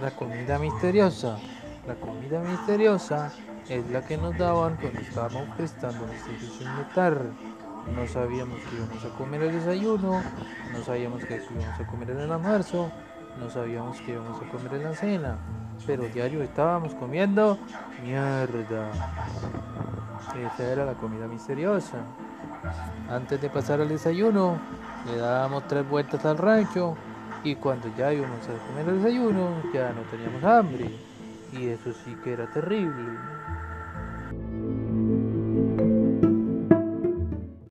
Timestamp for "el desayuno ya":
28.88-29.92